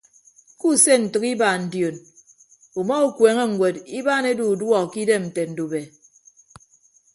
[0.59, 1.95] Kuuse ntәk ibaan dion
[2.79, 5.81] uma ukueene ñwed ibaan edu uduọ ke idem nte ndube.